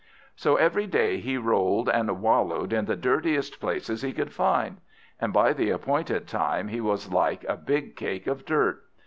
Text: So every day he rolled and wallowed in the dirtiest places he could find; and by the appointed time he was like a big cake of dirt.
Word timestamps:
So 0.35 0.55
every 0.55 0.87
day 0.87 1.19
he 1.19 1.37
rolled 1.37 1.87
and 1.87 2.21
wallowed 2.23 2.73
in 2.73 2.85
the 2.85 2.95
dirtiest 2.95 3.59
places 3.59 4.01
he 4.01 4.13
could 4.13 4.33
find; 4.33 4.77
and 5.19 5.31
by 5.31 5.53
the 5.53 5.69
appointed 5.69 6.27
time 6.27 6.69
he 6.69 6.81
was 6.81 7.11
like 7.11 7.43
a 7.47 7.55
big 7.55 7.95
cake 7.95 8.25
of 8.25 8.43
dirt. 8.43 8.81